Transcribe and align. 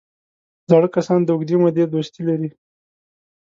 زاړه 0.69 0.87
کسان 0.95 1.19
د 1.23 1.29
اوږدې 1.33 1.55
مودې 1.61 1.83
دوستي 1.87 2.21
لري 2.29 2.49